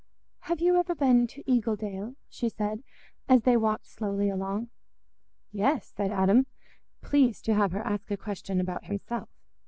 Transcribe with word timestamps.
"Have 0.49 0.61
you 0.61 0.77
ever 0.77 0.95
been 0.95 1.27
to 1.27 1.43
Eagledale?" 1.43 2.15
she 2.27 2.49
said, 2.49 2.81
as 3.29 3.43
they 3.43 3.55
walked 3.55 3.85
slowly 3.85 4.31
along. 4.31 4.71
"Yes," 5.51 5.93
said 5.95 6.09
Adam, 6.11 6.47
pleased 7.03 7.45
to 7.45 7.53
have 7.53 7.71
her 7.73 7.85
ask 7.85 8.09
a 8.09 8.17
question 8.17 8.59
about 8.59 8.85
himself. 8.85 9.29